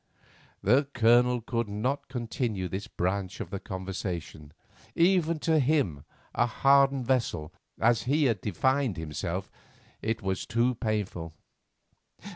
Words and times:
The 0.63 0.85
Colonel 0.95 1.41
could 1.41 1.69
not 1.69 2.07
continue 2.07 2.67
this 2.67 2.87
branch 2.87 3.39
of 3.39 3.51
the 3.51 3.59
conversation. 3.59 4.51
Even 4.95 5.37
to 5.41 5.59
him, 5.59 6.05
a 6.33 6.47
hardened 6.47 7.05
vessel, 7.05 7.53
as 7.79 8.01
he 8.09 8.23
had 8.23 8.41
defined 8.41 8.97
himself, 8.97 9.51
it 10.01 10.23
was 10.23 10.47
too 10.47 10.73
painful. 10.73 11.35